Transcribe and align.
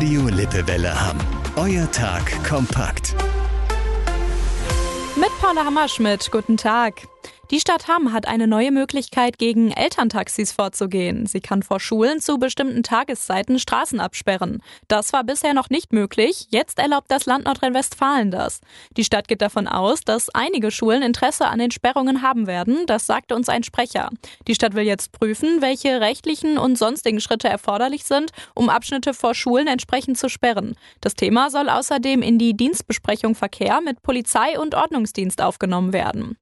Radio 0.00 0.28
Lippewelle 0.28 0.98
Hamm. 0.98 1.18
Euer 1.56 1.86
Tag 1.92 2.22
kompakt. 2.48 3.14
Mit 5.14 5.28
Paula 5.42 5.62
Hammerschmidt, 5.62 6.30
guten 6.32 6.56
Tag. 6.56 7.02
Die 7.50 7.58
Stadt 7.58 7.88
Hamm 7.88 8.12
hat 8.12 8.28
eine 8.28 8.46
neue 8.46 8.70
Möglichkeit, 8.70 9.36
gegen 9.36 9.72
Elterntaxis 9.72 10.52
vorzugehen. 10.52 11.26
Sie 11.26 11.40
kann 11.40 11.64
vor 11.64 11.80
Schulen 11.80 12.20
zu 12.20 12.38
bestimmten 12.38 12.84
Tageszeiten 12.84 13.58
Straßen 13.58 13.98
absperren. 13.98 14.62
Das 14.86 15.12
war 15.12 15.24
bisher 15.24 15.52
noch 15.52 15.68
nicht 15.68 15.92
möglich. 15.92 16.46
Jetzt 16.50 16.78
erlaubt 16.78 17.10
das 17.10 17.26
Land 17.26 17.46
Nordrhein-Westfalen 17.46 18.30
das. 18.30 18.60
Die 18.96 19.02
Stadt 19.02 19.26
geht 19.26 19.42
davon 19.42 19.66
aus, 19.66 20.02
dass 20.02 20.32
einige 20.32 20.70
Schulen 20.70 21.02
Interesse 21.02 21.48
an 21.48 21.58
den 21.58 21.72
Sperrungen 21.72 22.22
haben 22.22 22.46
werden. 22.46 22.86
Das 22.86 23.06
sagte 23.06 23.34
uns 23.34 23.48
ein 23.48 23.64
Sprecher. 23.64 24.10
Die 24.46 24.54
Stadt 24.54 24.74
will 24.74 24.84
jetzt 24.84 25.10
prüfen, 25.10 25.60
welche 25.60 26.00
rechtlichen 26.00 26.56
und 26.56 26.78
sonstigen 26.78 27.20
Schritte 27.20 27.48
erforderlich 27.48 28.04
sind, 28.04 28.30
um 28.54 28.68
Abschnitte 28.68 29.12
vor 29.12 29.34
Schulen 29.34 29.66
entsprechend 29.66 30.18
zu 30.18 30.28
sperren. 30.28 30.76
Das 31.00 31.14
Thema 31.14 31.50
soll 31.50 31.68
außerdem 31.68 32.22
in 32.22 32.38
die 32.38 32.56
Dienstbesprechung 32.56 33.34
Verkehr 33.34 33.80
mit 33.80 34.02
Polizei 34.02 34.56
und 34.56 34.76
Ordnungsdienst 34.76 35.42
aufgenommen 35.42 35.92
werden. 35.92 36.36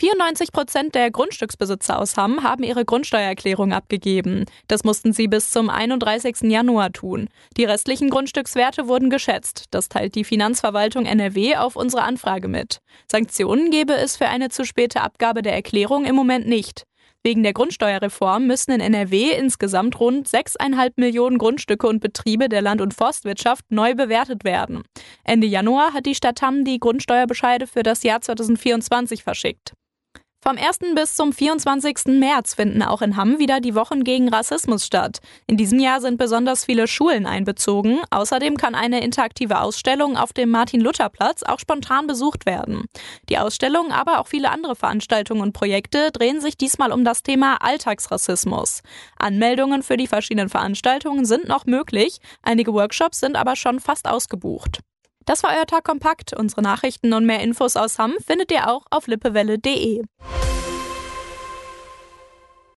94 0.00 0.50
Prozent 0.52 0.94
der 0.94 1.10
Grundstücksbesitzer 1.10 1.98
aus 1.98 2.16
Hamm 2.16 2.42
haben 2.42 2.62
ihre 2.62 2.86
Grundsteuererklärung 2.86 3.74
abgegeben. 3.74 4.46
Das 4.66 4.82
mussten 4.82 5.12
sie 5.12 5.28
bis 5.28 5.50
zum 5.50 5.68
31. 5.68 6.36
Januar 6.44 6.90
tun. 6.90 7.28
Die 7.58 7.66
restlichen 7.66 8.08
Grundstückswerte 8.08 8.88
wurden 8.88 9.10
geschätzt. 9.10 9.66
Das 9.72 9.90
teilt 9.90 10.14
die 10.14 10.24
Finanzverwaltung 10.24 11.04
NRW 11.04 11.56
auf 11.56 11.76
unsere 11.76 12.02
Anfrage 12.02 12.48
mit. 12.48 12.78
Sanktionen 13.12 13.70
gebe 13.70 13.92
es 13.92 14.16
für 14.16 14.28
eine 14.28 14.48
zu 14.48 14.64
späte 14.64 15.02
Abgabe 15.02 15.42
der 15.42 15.52
Erklärung 15.52 16.06
im 16.06 16.14
Moment 16.14 16.48
nicht. 16.48 16.84
Wegen 17.22 17.42
der 17.42 17.52
Grundsteuerreform 17.52 18.46
müssen 18.46 18.70
in 18.70 18.80
NRW 18.80 19.32
insgesamt 19.32 20.00
rund 20.00 20.26
6,5 20.26 20.92
Millionen 20.96 21.36
Grundstücke 21.36 21.86
und 21.86 22.00
Betriebe 22.00 22.48
der 22.48 22.62
Land- 22.62 22.80
und 22.80 22.94
Forstwirtschaft 22.94 23.66
neu 23.68 23.94
bewertet 23.94 24.44
werden. 24.44 24.82
Ende 25.24 25.46
Januar 25.46 25.92
hat 25.92 26.06
die 26.06 26.14
Stadt 26.14 26.40
Hamm 26.40 26.64
die 26.64 26.80
Grundsteuerbescheide 26.80 27.66
für 27.66 27.82
das 27.82 28.02
Jahr 28.02 28.22
2024 28.22 29.22
verschickt. 29.22 29.74
Vom 30.42 30.56
1. 30.56 30.94
bis 30.94 31.16
zum 31.16 31.34
24. 31.34 32.18
März 32.18 32.54
finden 32.54 32.82
auch 32.82 33.02
in 33.02 33.18
Hamm 33.18 33.38
wieder 33.38 33.60
die 33.60 33.74
Wochen 33.74 34.04
gegen 34.04 34.30
Rassismus 34.30 34.86
statt. 34.86 35.18
In 35.46 35.58
diesem 35.58 35.78
Jahr 35.78 36.00
sind 36.00 36.16
besonders 36.16 36.64
viele 36.64 36.88
Schulen 36.88 37.26
einbezogen. 37.26 38.00
Außerdem 38.08 38.56
kann 38.56 38.74
eine 38.74 39.04
interaktive 39.04 39.60
Ausstellung 39.60 40.16
auf 40.16 40.32
dem 40.32 40.48
Martin-Luther-Platz 40.48 41.42
auch 41.42 41.58
spontan 41.58 42.06
besucht 42.06 42.46
werden. 42.46 42.86
Die 43.28 43.36
Ausstellung, 43.36 43.92
aber 43.92 44.18
auch 44.18 44.28
viele 44.28 44.50
andere 44.50 44.76
Veranstaltungen 44.76 45.42
und 45.42 45.52
Projekte 45.52 46.10
drehen 46.10 46.40
sich 46.40 46.56
diesmal 46.56 46.90
um 46.90 47.04
das 47.04 47.22
Thema 47.22 47.58
Alltagsrassismus. 47.60 48.80
Anmeldungen 49.18 49.82
für 49.82 49.98
die 49.98 50.06
verschiedenen 50.06 50.48
Veranstaltungen 50.48 51.26
sind 51.26 51.48
noch 51.48 51.66
möglich. 51.66 52.16
Einige 52.40 52.72
Workshops 52.72 53.20
sind 53.20 53.36
aber 53.36 53.56
schon 53.56 53.78
fast 53.78 54.08
ausgebucht. 54.08 54.80
Das 55.26 55.42
war 55.42 55.50
euer 55.56 55.66
Tag 55.66 55.84
kompakt. 55.84 56.32
Unsere 56.36 56.62
Nachrichten 56.62 57.12
und 57.12 57.26
mehr 57.26 57.40
Infos 57.40 57.76
aus 57.76 57.98
Hamm 57.98 58.14
findet 58.26 58.50
ihr 58.50 58.68
auch 58.68 58.86
auf 58.90 59.06
lippewelle.de. 59.06 60.02